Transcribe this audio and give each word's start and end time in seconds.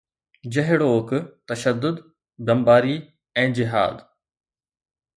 جهڙوڪ 0.53 1.09
تشدد، 1.51 1.97
بمباري 2.47 2.99
۽ 3.45 3.57
جهاد. 3.61 4.05